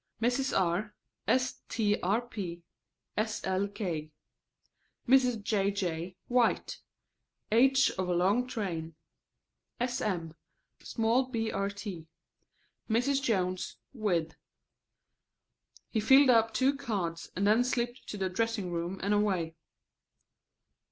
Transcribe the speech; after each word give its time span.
"Mrs. 0.19 0.59
R. 0.59 0.95
strp. 1.27 2.63
slk." 3.15 4.11
"Mrs. 5.07 5.43
J. 5.43 5.69
J. 5.71 6.17
white; 6.27 6.79
h. 7.51 7.91
of 7.99 8.09
a 8.09 8.13
long 8.15 8.47
train." 8.47 8.95
"Sm. 9.79 10.29
Small 10.79 11.31
brt. 11.31 12.07
Mrs. 12.89 13.21
Jones, 13.21 13.77
wid." 13.93 14.35
He 15.91 15.99
filled 15.99 16.31
up 16.31 16.51
two 16.51 16.75
cards 16.75 17.29
and 17.35 17.45
then 17.45 17.63
slipped 17.63 18.07
to 18.07 18.17
the 18.17 18.27
dressing 18.27 18.71
room 18.71 18.99
and 19.03 19.13
away. 19.13 19.53